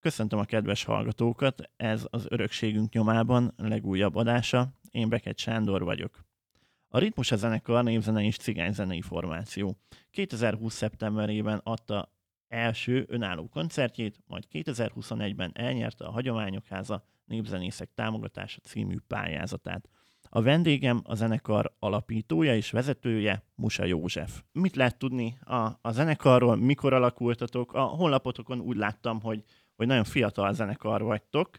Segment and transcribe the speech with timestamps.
[0.00, 6.24] Köszöntöm a kedves hallgatókat, ez az Örökségünk nyomában legújabb adása, én Beket Sándor vagyok.
[6.88, 9.76] A Ritmus a zenekar névzene és cigányzenei formáció.
[10.10, 10.74] 2020.
[10.74, 12.12] szeptemberében adta
[12.48, 19.88] első önálló koncertjét, majd 2021-ben elnyerte a Hagyományok Háza Népzenészek Támogatása című pályázatát.
[20.30, 24.42] A vendégem a zenekar alapítója és vezetője Musa József.
[24.52, 27.72] Mit lehet tudni a, a zenekarról, mikor alakultatok?
[27.72, 29.44] A honlapotokon úgy láttam, hogy,
[29.78, 31.50] hogy nagyon fiatal zenekar vagytok,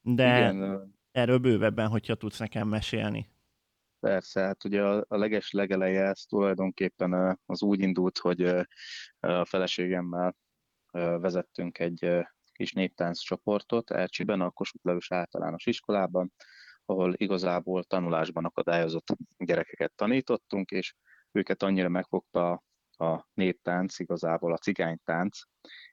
[0.00, 0.94] de Igen.
[1.10, 3.30] erről bővebben, hogyha tudsz nekem mesélni.
[4.00, 8.42] Persze, hát ugye a, a leges legeleje ez tulajdonképpen az úgy indult, hogy
[9.20, 10.36] a feleségemmel
[10.92, 16.32] vezettünk egy kis néptánc csoportot Elcsiben, a Kossuth Lajos általános iskolában,
[16.84, 20.94] ahol igazából tanulásban akadályozott gyerekeket tanítottunk, és
[21.32, 25.38] őket annyira megfogta a néptánc, igazából a cigánytánc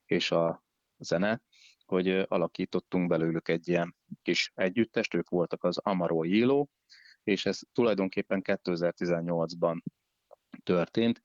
[0.05, 0.63] és a
[0.97, 1.41] zene,
[1.85, 6.69] hogy alakítottunk belőlük egy ilyen kis együttest, ők voltak az Amaró Jíló,
[7.23, 9.81] és ez tulajdonképpen 2018-ban
[10.63, 11.21] történt,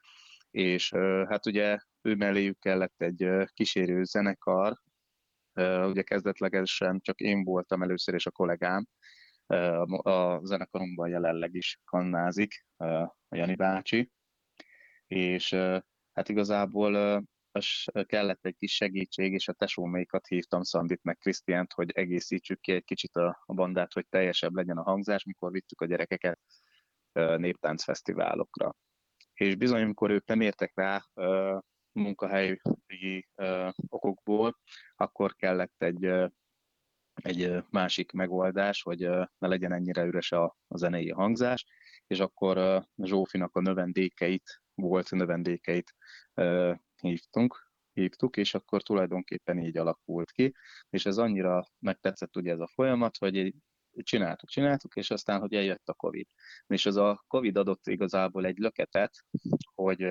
[0.50, 0.92] és
[1.28, 4.72] hát ugye ő melléjük kellett egy kísérő zenekar,
[5.86, 8.86] ugye kezdetlegesen csak én voltam először, és a kollégám,
[10.02, 14.10] a zenekarunkban jelenleg is kannázik a Jani bácsi,
[15.06, 15.54] és
[16.12, 17.22] hát igazából
[18.06, 22.84] kellett egy kis segítség, és a tesómékat hívtam, Szandit meg Krisztiánt, hogy egészítsük ki egy
[22.84, 26.40] kicsit a, a bandát, hogy teljesebb legyen a hangzás, mikor vittük a gyerekeket
[27.36, 28.74] néptáncfesztiválokra.
[29.32, 31.04] És bizony, amikor ők nem értek rá
[31.92, 32.60] munkahelyi
[33.88, 34.58] okokból,
[34.96, 36.30] akkor kellett egy
[37.14, 38.98] egy másik megoldás, hogy
[39.38, 41.66] ne legyen ennyire üres a, a zenei hangzás,
[42.06, 45.94] és akkor Zsófinak a növendékeit, volt növendékeit
[47.00, 50.54] hívtunk, hívtuk, és akkor tulajdonképpen így alakult ki,
[50.90, 53.54] és ez annyira megtetszett ugye ez a folyamat, hogy
[54.02, 56.28] csináltuk, csináltuk, és aztán, hogy eljött a Covid.
[56.66, 59.24] És ez a Covid adott igazából egy löketet,
[59.74, 60.06] hogy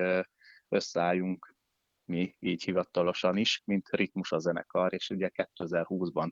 [0.68, 1.54] összeálljunk
[2.04, 6.30] mi így hivatalosan is, mint ritmus a zenekar, és ugye 2020-ban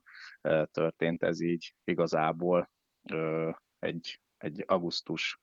[0.70, 2.70] történt ez így igazából
[3.78, 5.40] egy, egy augusztus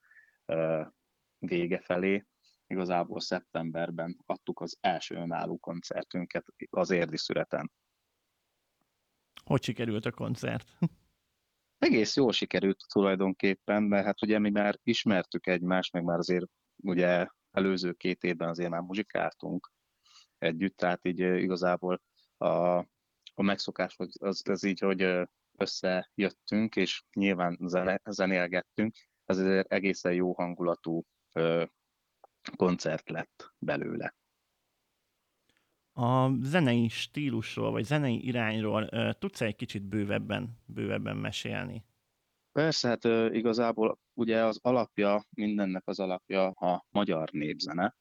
[1.38, 2.26] vége felé,
[2.68, 7.72] igazából szeptemberben adtuk az első önálló koncertünket az érdi szüreten.
[9.44, 10.72] Hogy sikerült a koncert?
[11.78, 17.28] Egész jól sikerült tulajdonképpen, mert hát ugye mi már ismertük egymást, meg már azért ugye
[17.52, 19.72] előző két évben azért már muzsikáltunk,
[20.38, 22.02] együtt, tehát így igazából
[22.38, 22.78] a,
[23.34, 25.28] a megszokás az, az így, hogy
[25.58, 31.04] összejöttünk, és nyilván zene, zenélgettünk, ez egy egészen jó hangulatú
[32.56, 34.16] koncert lett belőle.
[35.94, 41.86] A zenei stílusról, vagy zenei irányról tudsz egy kicsit bővebben, bővebben mesélni?
[42.52, 43.04] Persze, hát
[43.34, 47.96] igazából ugye az alapja, mindennek az alapja a magyar népzene,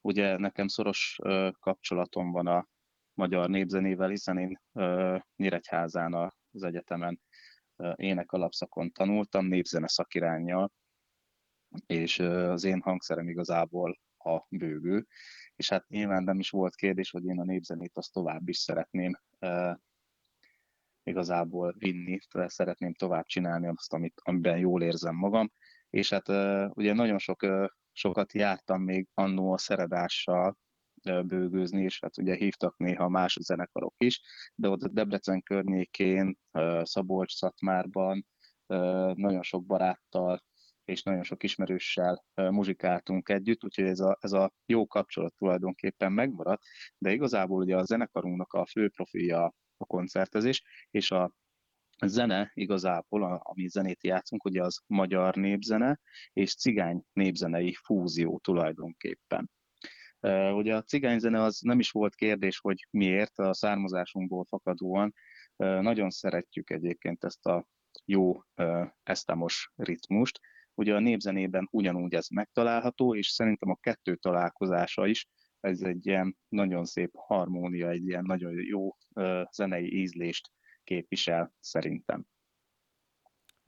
[0.00, 1.18] Ugye nekem szoros
[1.60, 2.66] kapcsolatom van a
[3.14, 4.60] magyar népzenével, hiszen én
[5.36, 6.14] Nyíregyházán
[6.52, 7.20] az egyetemen
[7.94, 10.72] ének alapszakon tanultam, népzene szakirányjal,
[11.86, 15.06] és az én hangszerem igazából a bőgő,
[15.56, 19.20] és hát nyilván nem is volt kérdés, hogy én a népzenét azt tovább is szeretném
[21.02, 25.52] igazából vinni, szeretném tovább csinálni azt, amit, amiben jól érzem magam,
[25.90, 26.28] és hát
[26.76, 27.46] ugye nagyon sok
[27.92, 30.58] sokat jártam még annó a szeredással
[31.02, 34.20] bőgőzni, és hát ugye hívtak néha más zenekarok is,
[34.54, 36.38] de ott Debrecen környékén,
[36.82, 38.26] Szabolcs-Szatmárban
[39.14, 40.42] nagyon sok baráttal
[40.88, 46.62] és nagyon sok ismerőssel muzsikáltunk együtt, úgyhogy ez a, ez a jó kapcsolat tulajdonképpen megmaradt,
[46.98, 51.32] de igazából ugye a zenekarunknak a fő profilja a koncertezés, és a
[52.06, 56.00] zene igazából, ami zenét játszunk, ugye az magyar népzene
[56.32, 59.50] és cigány népzenei fúzió tulajdonképpen.
[60.54, 65.14] Ugye a cigányzene az nem is volt kérdés, hogy miért, a származásunkból fakadóan
[65.56, 67.66] nagyon szeretjük egyébként ezt a
[68.04, 68.42] jó
[69.02, 70.40] esztamos ritmust.
[70.78, 75.26] Ugye a népzenében ugyanúgy ez megtalálható, és szerintem a kettő találkozása is
[75.60, 78.96] ez egy ilyen nagyon szép harmónia, egy ilyen nagyon jó
[79.52, 80.50] zenei ízlést
[80.84, 82.26] képvisel szerintem.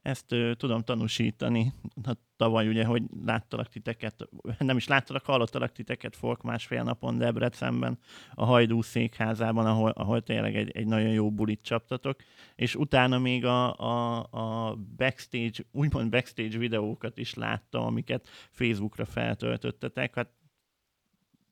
[0.03, 1.73] Ezt ö, tudom tanúsítani.
[2.05, 7.99] Hát, tavaly ugye, hogy láttalak titeket, nem is láttalak, hallottalak titeket folk másfél napon Debrecenben,
[8.35, 12.21] a Hajdú székházában, ahol, ahol tényleg egy, egy nagyon jó bulit csaptatok,
[12.57, 20.15] és utána még a, a, a backstage, úgymond backstage videókat is láttam, amiket Facebookra feltöltöttetek.
[20.15, 20.29] Hát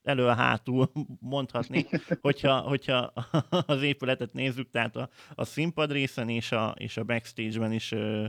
[0.08, 0.90] elő hátul
[1.20, 1.86] mondhatni,
[2.20, 3.12] hogyha, hogyha
[3.66, 8.26] az épületet nézzük, tehát a, a színpad részen és a, és a backstage-ben is ö,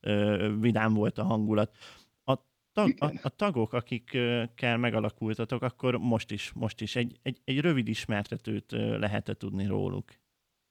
[0.00, 1.76] ö, vidám volt a hangulat.
[2.24, 2.34] A,
[2.72, 7.88] tag, a, a tagok, akikkel megalakultatok, akkor most is, most is egy, egy, egy rövid
[7.88, 10.10] ismertetőt lehet tudni róluk.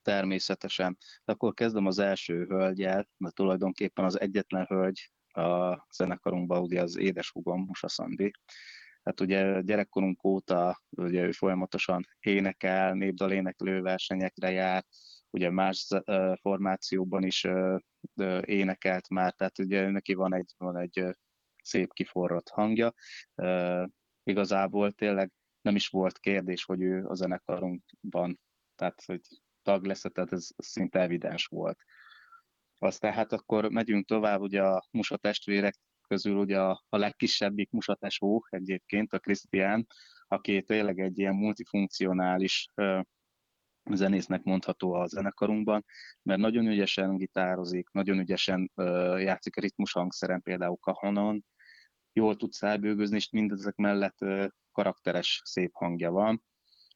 [0.02, 0.98] Természetesen.
[1.26, 7.64] Akkor kezdem az első hölgyel, mert tulajdonképpen az egyetlen hölgy a zenekarunkban ugye az édeshúgom,
[7.64, 8.32] Musa Szandi.
[9.04, 14.86] Hát ugye gyerekkorunk óta ugye ő folyamatosan énekel, népdaléneklő versenyekre jár,
[15.30, 15.88] ugye más
[16.42, 17.48] formációban is
[18.42, 21.06] énekelt már, tehát ugye neki van egy, van egy
[21.64, 22.94] szép kiforrott hangja.
[24.24, 25.32] Igazából tényleg
[25.62, 28.40] nem is volt kérdés, hogy ő a zenekarunkban,
[28.76, 29.22] tehát hogy
[29.62, 31.80] tag lesz, tehát ez szinte evidens volt.
[32.78, 35.76] Aztán hát akkor megyünk tovább, ugye a Musa testvérek
[36.12, 39.88] közül ugye a, a legkisebbik Musa tesó egyébként, a Krisztián,
[40.28, 42.68] aki tényleg egy ilyen multifunkcionális
[43.92, 45.86] zenésznek mondható a zenekarunkban,
[46.22, 48.72] mert nagyon ügyesen gitározik, nagyon ügyesen
[49.18, 51.46] játszik a ritmus hangszeren, például kahanon,
[52.14, 54.18] jól tud szájbőgözni, és mindezek mellett
[54.72, 56.44] karakteres, szép hangja van.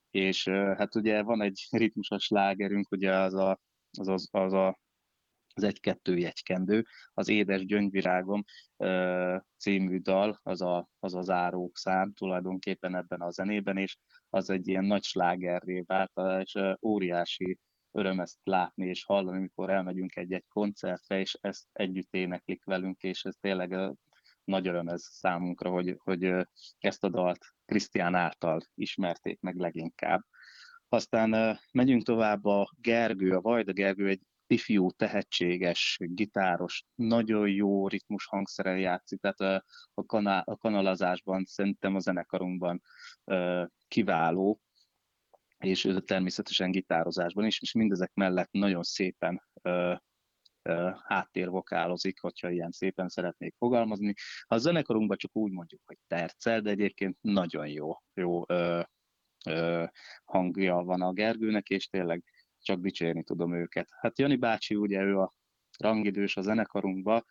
[0.09, 3.59] És hát ugye van egy ritmusos lágerünk, ugye az a,
[3.97, 4.79] az, az, az a
[5.55, 8.43] az egy-kettő jegykendő, az Édes Gyöngyvirágom
[9.57, 13.97] című dal, az a, az a záró szám tulajdonképpen ebben a zenében, és
[14.29, 16.11] az egy ilyen nagy slágerré vált,
[16.41, 17.59] és óriási
[17.91, 23.23] öröm ezt látni és hallani, amikor elmegyünk egy-egy koncertre, és ezt együtt éneklik velünk, és
[23.23, 23.95] ez tényleg
[24.43, 26.33] nagy öröm ez számunkra, hogy, hogy
[26.79, 30.21] ezt a dalt Krisztián által ismerték meg leginkább.
[30.89, 38.25] Aztán megyünk tovább a Gergő, a Vajda Gergő egy ifjú, tehetséges, gitáros, nagyon jó ritmus
[38.25, 39.63] hangszerrel játszik, tehát
[39.93, 42.81] a, kanál, a kanalazásban szerintem a zenekarunkban
[43.87, 44.59] kiváló,
[45.57, 49.41] és természetesen gitározásban is, és mindezek mellett nagyon szépen
[51.03, 54.13] háttérvokálozik, hogyha ilyen szépen szeretnék fogalmazni.
[54.41, 58.81] A zenekarunkban csak úgy mondjuk, hogy tercel, de egyébként nagyon jó, jó ö,
[59.45, 59.83] ö,
[60.25, 62.23] hangja van a Gergőnek, és tényleg
[62.65, 63.87] csak dicsérni tudom őket.
[64.01, 65.33] Hát Jani bácsi, ugye ő a
[65.77, 67.25] rangidős a zenekarunkba,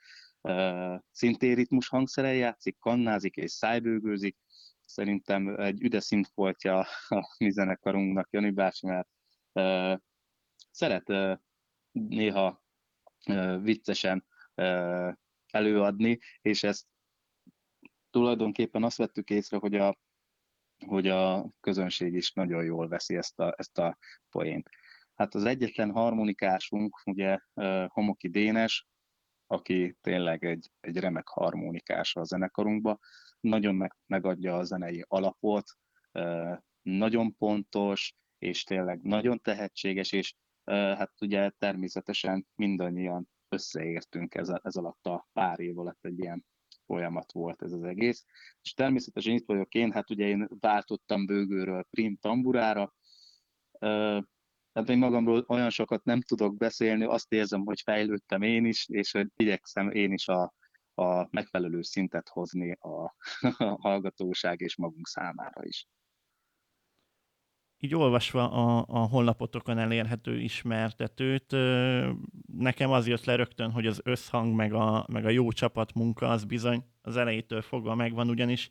[1.11, 4.37] szintén ritmus hangszeren játszik, kannázik és szájbőgőzik.
[4.87, 6.79] Szerintem egy üde szintfoltja
[7.09, 9.09] a mi zenekarunknak Jani bácsi, mert
[10.71, 11.39] szeret
[11.93, 12.63] néha
[13.63, 14.25] viccesen
[15.51, 16.87] előadni, és ezt
[18.11, 19.97] tulajdonképpen azt vettük észre, hogy a,
[20.87, 23.99] hogy a közönség is nagyon jól veszi ezt a, ezt a
[24.31, 24.69] poént.
[25.15, 27.39] Hát az egyetlen harmonikásunk, ugye
[27.87, 28.87] Homoki Dénes,
[29.47, 32.99] aki tényleg egy, egy remek harmonikás a zenekarunkba,
[33.41, 35.65] nagyon meg, megadja a zenei alapot,
[36.83, 40.35] nagyon pontos, és tényleg nagyon tehetséges, és
[40.65, 46.45] hát ugye természetesen mindannyian összeértünk ez, ez alatt a pár év alatt egy ilyen
[46.87, 48.25] folyamat volt ez az egész.
[48.63, 52.95] És természetesen itt vagyok én, hát ugye én váltottam bőgőről prim tamburára,
[54.75, 59.11] tehát én magamról olyan sokat nem tudok beszélni, azt érzem, hogy fejlődtem én is, és
[59.11, 60.55] hogy igyekszem én is a,
[60.95, 63.15] a megfelelő szintet hozni a,
[63.65, 65.87] a hallgatóság és magunk számára is.
[67.79, 71.57] Így olvasva a, a honlapotokon elérhető ismertetőt,
[72.47, 76.45] nekem az jött le rögtön, hogy az összhang meg a, meg a jó csapatmunka az
[76.45, 78.71] bizony az elejétől fogva megvan, ugyanis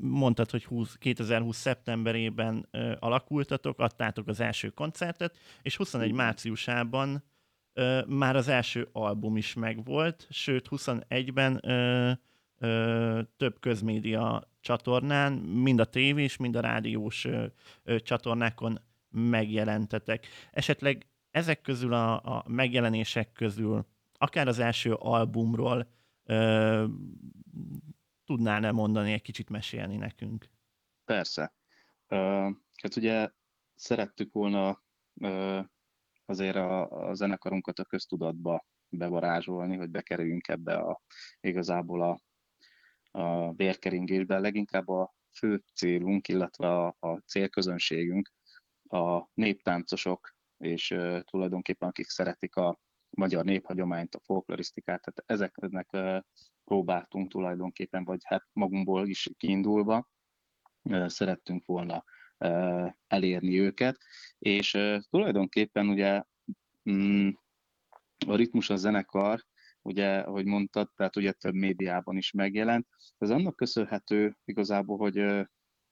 [0.00, 7.24] mondtad, hogy 20, 2020 szeptemberében ö, alakultatok, adtátok az első koncertet, és 21 márciusában
[7.72, 12.10] ö, már az első album is megvolt, sőt 21-ben ö,
[12.58, 17.46] ö, több közmédia csatornán, mind a tévés, mind a rádiós ö,
[17.82, 18.80] ö, csatornákon
[19.10, 20.26] megjelentetek.
[20.50, 23.86] Esetleg ezek közül a, a megjelenések közül,
[24.18, 25.88] akár az első albumról
[26.24, 26.84] ö,
[28.30, 30.48] tudnál-e mondani, egy kicsit mesélni nekünk?
[31.04, 31.54] Persze.
[32.08, 33.30] Uh, hát ugye
[33.74, 34.82] szerettük volna
[36.24, 41.00] azért a, a zenekarunkat a köztudatba bevarázsolni, hogy bekerüljünk ebbe a,
[41.40, 42.20] igazából a,
[43.20, 44.38] a vérkeringésbe.
[44.38, 48.32] Leginkább a fő célunk, illetve a, a célközönségünk
[48.88, 52.78] a néptáncosok, és tulajdonképpen akik szeretik a
[53.10, 56.20] magyar néphagyományt, a folklorisztikát, tehát ezeknek
[56.64, 60.08] próbáltunk tulajdonképpen, vagy hát magunkból is kiindulva
[61.06, 62.04] szerettünk volna
[63.06, 63.98] elérni őket,
[64.38, 64.78] és
[65.10, 66.22] tulajdonképpen ugye
[66.90, 67.28] mm,
[68.26, 69.44] a ritmus a zenekar,
[69.82, 72.86] ugye, ahogy mondtad, tehát ugye több médiában is megjelent.
[73.18, 75.18] Ez annak köszönhető igazából, hogy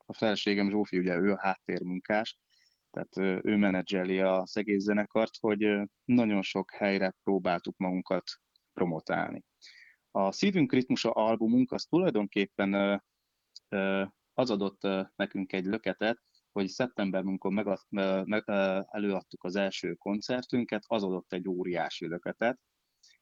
[0.07, 2.39] a feleségem Zsófi, ugye ő a háttérmunkás,
[2.91, 8.25] tehát ő menedzseli az egész zenekart, hogy nagyon sok helyre próbáltuk magunkat
[8.73, 9.45] promotálni.
[10.11, 13.03] A Szívünk ritmusa albumunk az tulajdonképpen
[14.35, 14.83] az adott
[15.17, 17.79] nekünk egy löketet, hogy szeptemberben, amikor meg,
[18.25, 18.45] meg,
[18.91, 22.61] előadtuk az első koncertünket, az adott egy óriási löketet,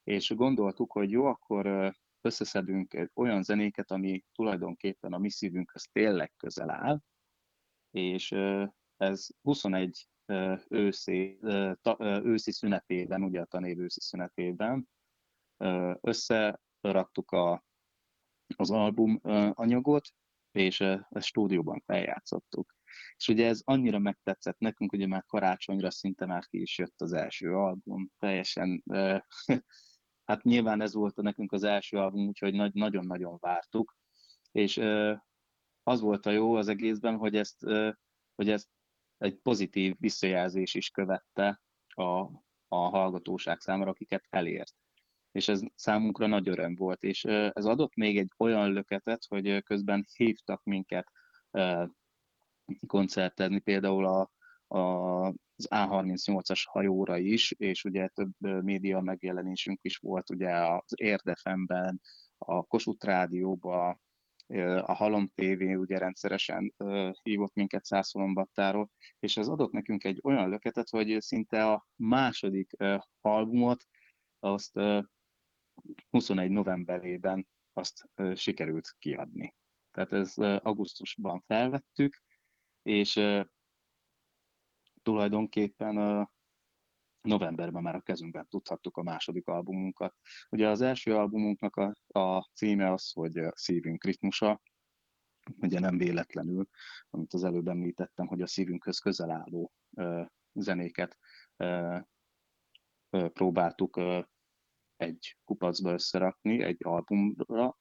[0.04, 6.70] és gondoltuk, hogy jó, akkor összeszedünk olyan zenéket, ami tulajdonképpen a mi szívünkhöz tényleg közel
[6.70, 7.00] áll,
[7.90, 8.34] és
[8.96, 10.08] ez 21
[10.68, 11.38] őszi,
[12.22, 14.88] őszi szünetében, ugye a tanév őszi szünetében
[16.00, 17.64] összeraktuk a,
[18.56, 19.20] az album
[19.52, 20.08] anyagot,
[20.50, 22.74] és ezt stúdióban feljátszottuk.
[23.16, 27.12] És ugye ez annyira megtetszett nekünk, ugye már karácsonyra szinte már ki is jött az
[27.12, 28.82] első album, teljesen,
[30.28, 33.96] hát nyilván ez volt nekünk az első album, úgyhogy nagyon-nagyon vártuk,
[34.52, 34.76] és
[35.82, 37.64] az volt a jó az egészben, hogy ezt,
[38.34, 38.68] hogy ezt
[39.18, 42.20] egy pozitív visszajelzés is követte a,
[42.68, 44.74] a hallgatóság számára, akiket elért.
[45.32, 50.06] És ez számunkra nagy öröm volt, és ez adott még egy olyan löketet, hogy közben
[50.16, 51.06] hívtak minket
[52.86, 54.30] koncertezni, például a,
[54.78, 62.00] a, az A38-as hajóra is, és ugye több média megjelenésünk is volt ugye az Érdefemben,
[62.38, 64.00] a Kossuth Rádióban,
[64.80, 66.74] a Halom TV ugye rendszeresen
[67.22, 72.70] hívott minket Szászolombattáról, és ez adott nekünk egy olyan löketet, hogy szinte a második
[73.20, 73.84] albumot
[74.38, 74.80] azt
[76.10, 79.54] 21 novemberében azt sikerült kiadni.
[79.90, 82.22] Tehát ez augusztusban felvettük,
[82.82, 83.20] és
[85.02, 86.28] tulajdonképpen
[87.26, 90.14] novemberben már a kezünkben tudhattuk a második albumunkat.
[90.50, 94.60] Ugye az első albumunknak a, a címe az, hogy Szívünk ritmusa,
[95.60, 96.68] ugye nem véletlenül,
[97.10, 101.18] amit az előbb említettem, hogy a szívünkhöz közel álló ö, zenéket
[101.56, 101.98] ö,
[103.10, 104.20] ö, próbáltuk ö,
[104.96, 107.78] egy kupacba összerakni, egy albumra.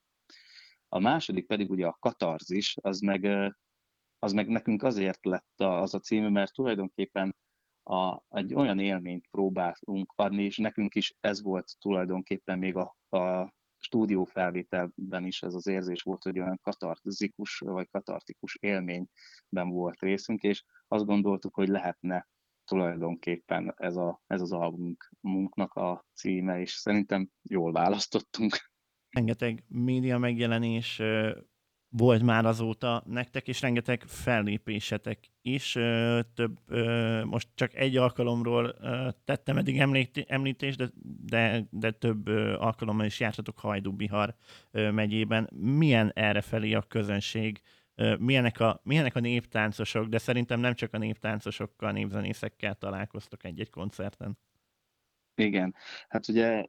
[0.87, 3.53] A második pedig ugye a katarzis, az meg,
[4.19, 7.35] az meg nekünk azért lett az a címe, mert tulajdonképpen
[7.89, 13.53] a, egy olyan élményt próbálunk adni, és nekünk is ez volt tulajdonképpen még a, a
[13.77, 20.41] stúdió felvételben is ez az érzés volt, hogy olyan katartikus vagy katartikus élményben volt részünk,
[20.41, 22.27] és azt gondoltuk, hogy lehetne
[22.63, 28.71] tulajdonképpen ez, a, ez az albumunknak a címe, és szerintem jól választottunk.
[29.09, 31.01] Rengeteg média megjelenés
[31.97, 35.71] volt már azóta nektek, és rengeteg fellépésetek is.
[36.33, 36.59] Több,
[37.23, 38.75] most csak egy alkalomról
[39.25, 39.79] tettem eddig
[40.27, 40.89] említést, de,
[41.25, 44.35] de, de több alkalommal is jártatok Hajdú-Bihar
[44.71, 45.49] megyében.
[45.53, 47.61] Milyen errefelé a közönség?
[48.17, 54.37] Milyenek a, milyenek a néptáncosok, de szerintem nem csak a néptáncosokkal, népzenészekkel találkoztok egy-egy koncerten.
[55.35, 55.75] Igen,
[56.07, 56.65] hát ugye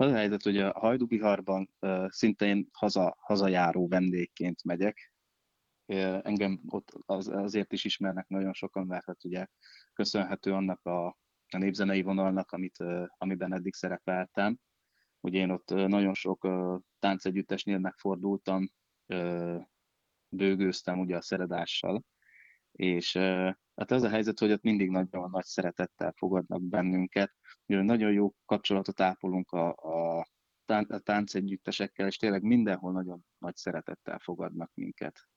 [0.00, 5.12] az a helyzet, hogy a Hajdúbiharban uh, szinte én haza, hazajáró vendégként megyek.
[6.22, 9.46] Engem ott az, azért is ismernek nagyon sokan, mert hát ugye
[9.92, 11.06] köszönhető annak a,
[11.48, 12.76] a népzenei vonalnak, amit,
[13.18, 14.58] amiben eddig szerepeltem.
[15.20, 16.48] Ugye én ott nagyon sok
[16.98, 18.70] táncegyüttesnél megfordultam,
[20.28, 22.04] bőgőztem ugye a szeredással,
[22.72, 23.16] és
[23.74, 27.34] hát az a helyzet, hogy ott mindig nagyon nagy szeretettel fogadnak bennünket,
[27.66, 30.18] nagyon jó kapcsolatot ápolunk a, a,
[30.66, 35.28] a táncegyüttesekkel, és tényleg mindenhol nagyon nagy szeretettel fogadnak minket.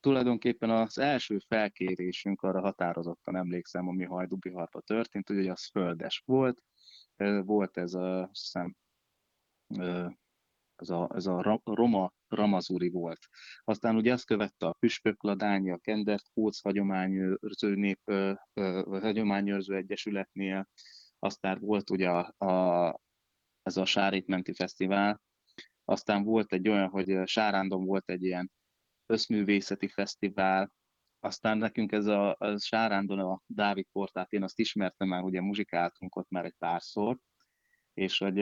[0.00, 6.62] Tulajdonképpen az első felkérésünk arra határozottan emlékszem, ami Hajdúbiharba történt, hogy az földes volt.
[7.44, 8.76] Volt ez a, hiszem,
[10.76, 13.18] ez a, ez a roma ramazuri volt.
[13.64, 18.00] Aztán ugye ezt követte a Püspök Ladányi, a Kendert Kóc hagyományőrző nép,
[18.84, 20.68] hagyományőrző egyesületnél,
[21.18, 23.00] aztán volt ugye a, a,
[23.62, 25.20] ez a Sárítmenti Fesztivál,
[25.84, 28.50] aztán volt egy olyan, hogy Sárándon volt egy ilyen
[29.06, 30.72] összművészeti fesztivál,
[31.20, 36.16] aztán nekünk ez a, a Sárándon a Dávid portát, én azt ismertem már, ugye muzsikáltunk
[36.16, 37.18] ott már egy párszor,
[37.94, 38.38] és hogy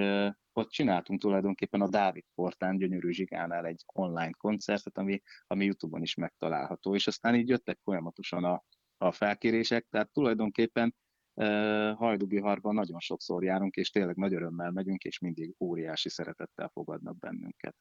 [0.59, 6.15] ott csináltunk tulajdonképpen a Dávid Portán Gyönyörű Zsigánál egy online koncertet, ami, ami Youtube-on is
[6.15, 8.65] megtalálható, és aztán így jöttek folyamatosan a,
[8.97, 10.95] a felkérések, tehát tulajdonképpen
[11.35, 17.19] uh, Hajdúbiharban nagyon sokszor járunk, és tényleg nagy örömmel megyünk, és mindig óriási szeretettel fogadnak
[17.19, 17.77] bennünket.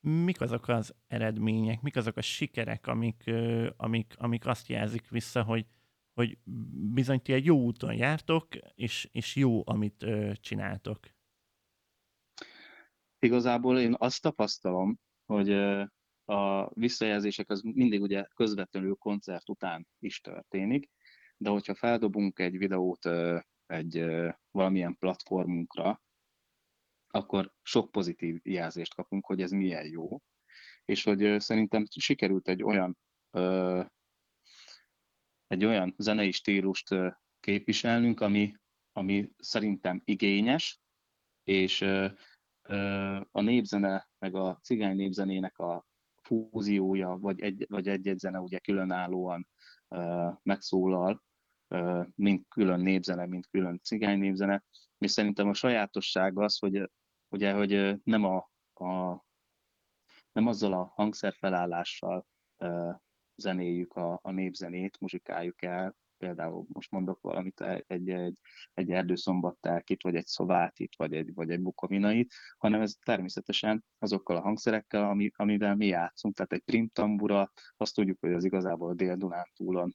[0.00, 3.30] Mik azok az eredmények, mik azok a sikerek, amik,
[3.76, 5.66] amik, amik azt jelzik vissza, hogy,
[6.12, 6.38] hogy
[6.92, 10.98] bizony ti egy jó úton jártok, és, és jó, amit ö, csináltok?
[13.22, 15.50] Igazából én azt tapasztalom, hogy
[16.24, 20.90] a visszajelzések az mindig ugye közvetlenül koncert után is történik,
[21.36, 23.08] de hogyha feldobunk egy videót
[23.66, 24.04] egy
[24.50, 26.02] valamilyen platformunkra,
[27.06, 30.20] akkor sok pozitív jelzést kapunk, hogy ez milyen jó,
[30.84, 32.98] és hogy szerintem sikerült egy olyan
[35.46, 36.88] egy olyan zenei stílust
[37.40, 38.54] képviselnünk, ami,
[38.92, 40.80] ami szerintem igényes,
[41.44, 41.84] és
[43.30, 45.86] a népzene, meg a cigány népzenének a
[46.22, 49.48] fúziója, vagy egy, vagy egy-egy zene ugye különállóan
[50.42, 51.22] megszólal,
[52.14, 54.64] mint külön népzene, mint külön cigány népzene,
[54.98, 56.90] és szerintem a sajátosság az, hogy
[57.28, 58.50] ugye, hogy nem, a,
[58.84, 59.24] a,
[60.32, 62.26] nem azzal a hangszerfelállással
[63.36, 68.34] zenéljük a, a népzenét, muzsikáljuk el, például most mondok valamit, egy, egy,
[68.74, 74.40] egy erdőszombattárkit, vagy egy szovátit, vagy egy, vagy egy bukovinait, hanem ez természetesen azokkal a
[74.40, 79.50] hangszerekkel, ami, amivel mi játszunk, tehát egy primtambura, azt tudjuk, hogy az igazából a Dél-Dunán
[79.54, 79.94] túlon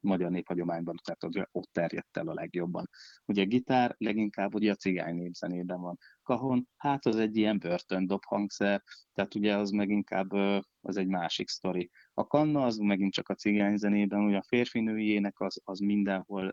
[0.00, 2.88] magyar néphagyományban, tehát ott terjedt el a legjobban.
[3.24, 5.98] Ugye gitár leginkább ugye a cigány népzenében van.
[6.22, 10.32] Kahon, hát az egy ilyen börtöndob hangszer, tehát ugye az meg inkább
[10.80, 11.90] az egy másik sztori.
[12.14, 13.78] A kanna az megint csak a cigány
[14.10, 16.52] ugye a férfinőjének az, az mindenhol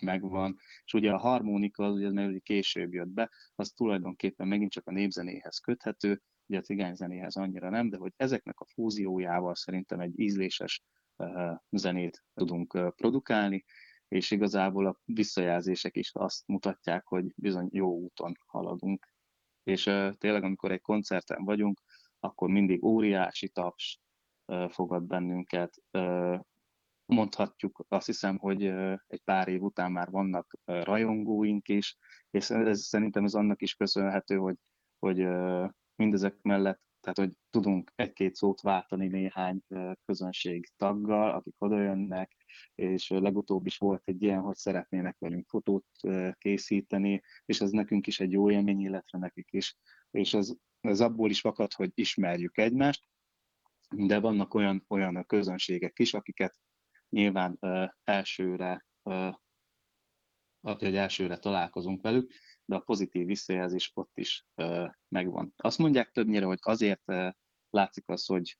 [0.00, 4.86] megvan, és ugye a harmonika az ugye, mert később jött be, az tulajdonképpen megint csak
[4.86, 10.20] a népzenéhez köthető, ugye a cigányzenéhez annyira nem, de hogy ezeknek a fúziójával szerintem egy
[10.20, 10.82] ízléses
[11.70, 13.64] zenét tudunk produkálni,
[14.12, 19.08] és igazából a visszajelzések is azt mutatják, hogy bizony jó úton haladunk.
[19.62, 19.82] És
[20.18, 21.80] tényleg, amikor egy koncerten vagyunk,
[22.20, 24.00] akkor mindig óriási taps
[24.68, 25.82] fogad bennünket.
[27.04, 28.64] Mondhatjuk, azt hiszem, hogy
[29.06, 31.96] egy pár év után már vannak rajongóink is,
[32.30, 34.56] és ez, szerintem ez annak is köszönhető, hogy,
[34.98, 35.26] hogy
[35.94, 39.60] mindezek mellett tehát hogy tudunk egy-két szót váltani néhány
[40.04, 42.41] közönség taggal, akik odajönnek,
[42.74, 45.86] és legutóbb is volt egy ilyen, hogy szeretnének velünk fotót
[46.38, 49.76] készíteni, és ez nekünk is egy jó élmény, illetve nekik is.
[50.10, 53.08] És ez, ez abból is fakad, hogy ismerjük egymást,
[53.96, 56.58] de vannak olyan, olyan közönségek is, akiket
[57.08, 57.58] nyilván
[58.04, 58.86] elsőre,
[60.60, 62.32] hogy elsőre találkozunk velük,
[62.64, 64.46] de a pozitív visszajelzés ott is
[65.08, 65.52] megvan.
[65.56, 67.02] Azt mondják többnyire, hogy azért
[67.70, 68.58] látszik az, hogy,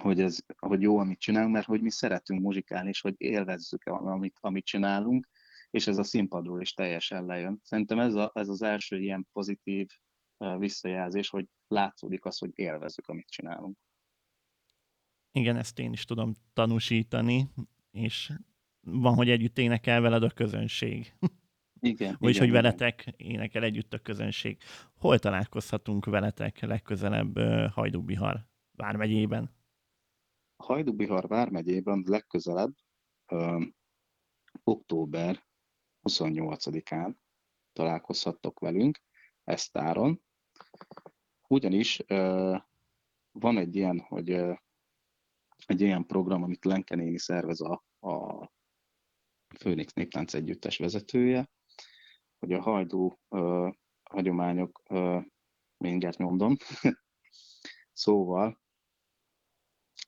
[0.00, 4.36] hogy, ez, hogy jó, amit csinálunk, mert hogy mi szeretünk muzsikálni, és hogy élvezzük, amit,
[4.40, 5.28] amit csinálunk,
[5.70, 7.60] és ez a színpadról is teljesen lejön.
[7.62, 9.86] Szerintem ez, a, ez az első ilyen pozitív
[10.58, 13.78] visszajelzés, hogy látszódik az, hogy élvezzük, amit csinálunk.
[15.32, 17.48] Igen, ezt én is tudom tanúsítani,
[17.90, 18.32] és
[18.80, 21.14] van, hogy együtt énekel veled a közönség.
[21.80, 22.16] Igen.
[22.18, 24.58] Vagyis, hogy veletek énekel együtt a közönség.
[24.94, 27.38] Hol találkozhatunk veletek legközelebb
[27.70, 29.50] Hajdubihar vármegyében?
[30.62, 32.74] Hajdubihar vármegyében legközelebb
[33.26, 33.64] ö,
[34.64, 35.46] október
[36.02, 37.14] 28-án
[37.72, 39.02] találkozhattok velünk
[39.44, 40.22] Esztáron,
[41.48, 42.56] ugyanis ö,
[43.32, 44.52] van egy ilyen, hogy ö,
[45.66, 48.50] egy ilyen program, amit Lenke néni szervez a, a
[49.58, 51.50] Főnix Néptánc Együttes vezetője,
[52.38, 53.68] hogy a hajdú ö,
[54.02, 55.18] hagyományok, ö,
[55.76, 56.56] mindjárt mondom,
[57.92, 58.61] szóval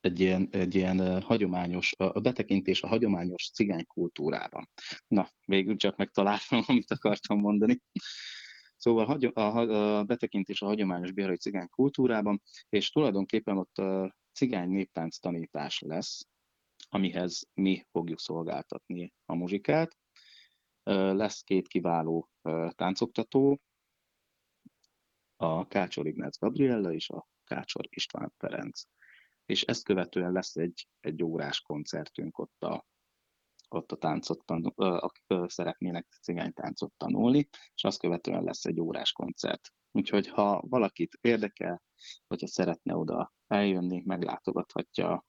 [0.04, 4.68] egy ilyen, egy ilyen hagyományos, a betekintés a hagyományos cigány kultúrában.
[5.06, 7.80] Na, végül csak megtaláltam, amit akartam mondani.
[8.76, 15.80] Szóval a betekintés a hagyományos biharai cigány kultúrában, és tulajdonképpen ott a cigány néptánc tanítás
[15.80, 16.26] lesz,
[16.88, 19.96] amihez mi fogjuk szolgáltatni a muzsikát,
[20.82, 22.30] lesz két kiváló
[22.70, 23.60] táncoktató,
[25.36, 28.82] a Kácsor Ignác Gabriella és a Kácsor István Ferenc.
[29.46, 32.86] És ezt követően lesz egy, egy órás koncertünk ott a,
[33.68, 36.06] ott a táncot, tanul, akik szeretnének
[36.54, 39.72] táncot tanulni, és azt követően lesz egy órás koncert.
[39.90, 41.82] Úgyhogy ha valakit érdekel,
[42.26, 45.24] hogyha szeretne oda eljönni, meglátogathatja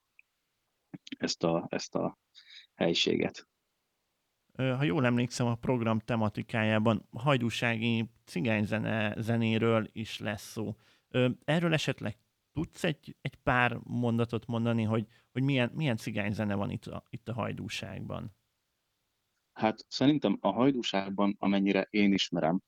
[1.18, 2.18] ezt a, ezt a
[2.74, 3.48] helyiséget
[4.56, 10.74] ha jól emlékszem, a program tematikájában hajdúsági cigányzene zenéről is lesz szó.
[11.44, 12.16] Erről esetleg
[12.56, 17.28] tudsz egy, egy pár mondatot mondani, hogy, hogy milyen, milyen cigányzene van itt a, itt
[17.28, 18.36] a hajdúságban?
[19.52, 22.60] Hát szerintem a hajdúságban, amennyire én ismerem,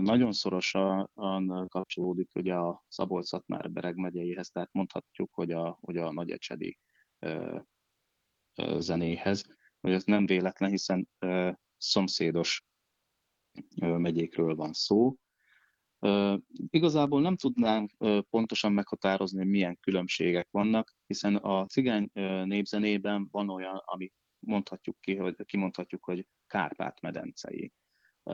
[0.00, 1.10] nagyon szorosan
[1.68, 3.30] kapcsolódik ugye a szabolcs
[3.70, 6.78] bereg megyeihez, tehát mondhatjuk, hogy a, hogy a nagyecsedi
[8.78, 9.44] zenéhez
[9.80, 11.08] hogy ez nem véletlen, hiszen
[11.76, 12.64] szomszédos
[13.76, 15.16] megyékről van szó.
[16.70, 17.90] Igazából nem tudnánk
[18.30, 22.10] pontosan meghatározni, milyen különbségek vannak, hiszen a cigány
[22.44, 27.72] népzenében van olyan, ami mondhatjuk ki, hogy kimondhatjuk, hogy Kárpát-medencei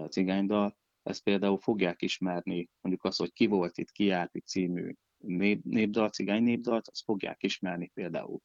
[0.08, 0.76] cigánydal.
[1.02, 5.64] Ezt például fogják ismerni, mondjuk az, hogy ki volt itt, ki járt itt című nép,
[5.64, 8.40] népdal, cigány népdalt, azt fogják ismerni például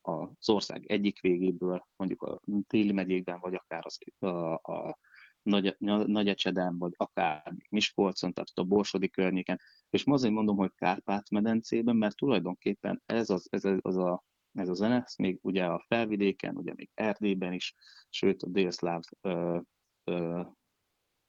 [0.00, 4.98] az ország egyik végéből, mondjuk a téli megyékben, vagy akár az, a, a
[5.44, 5.76] nagy,
[6.06, 9.60] Nagyecseden, vagy akár Miskolcon, tehát a Borsodi környéken.
[9.90, 14.74] És ma azért mondom, hogy Kárpát-medencében, mert tulajdonképpen ez, az, ez, az a, ez a
[14.74, 17.74] zene, ez még ugye a felvidéken, ugye még Erdélyben is,
[18.10, 19.58] sőt a délszláv ö,
[20.04, 20.42] ö,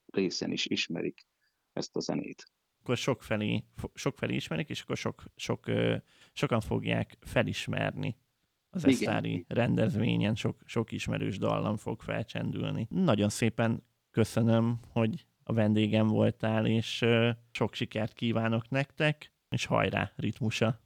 [0.05, 1.25] részen is ismerik
[1.73, 2.51] ezt a zenét.
[2.79, 5.71] Akkor sok felé, sok felé ismerik, és akkor sok, sok,
[6.33, 8.17] sokan fogják felismerni
[8.75, 12.87] az esztári rendezvényen sok, sok ismerős dallam fog felcsendülni.
[12.89, 13.83] Nagyon szépen
[14.15, 17.05] köszönöm, hogy a vendégem voltál, és
[17.51, 20.79] sok sikert kívánok nektek, és hajrá, ritmusa!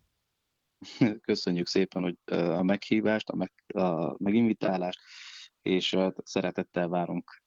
[1.21, 4.99] Köszönjük szépen hogy a meghívást, a, meg, a meginvitálást,
[5.61, 7.43] és szeretettel várunk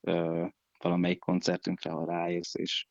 [0.78, 2.86] valamelyik koncertünkre, ha ráérsz, és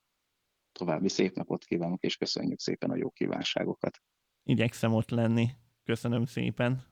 [0.71, 3.97] további szép napot kívánok, és köszönjük szépen a jó kívánságokat.
[4.43, 5.49] Igyekszem ott lenni.
[5.83, 6.83] Köszönöm szépen.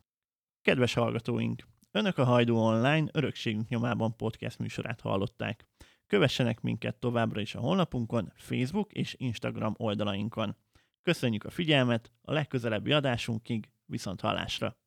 [0.61, 1.63] Kedves hallgatóink!
[1.91, 5.65] Önök a Hajdú Online örökségünk nyomában podcast műsorát hallották.
[6.09, 10.55] Kövessenek minket továbbra is a honlapunkon, Facebook és Instagram oldalainkon.
[11.01, 14.78] Köszönjük a figyelmet, a legközelebbi adásunkig, viszont hallásra!